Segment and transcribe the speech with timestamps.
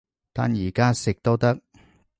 [0.33, 1.61] 但而家食都得